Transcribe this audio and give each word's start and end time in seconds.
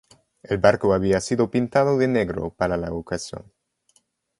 El 0.41 0.57
barco 0.57 0.95
había 0.95 1.21
sido 1.21 1.51
pintado 1.51 1.99
de 1.99 2.07
negro 2.07 2.49
para 2.57 2.75
la 2.75 2.91
ocasión. 2.91 3.53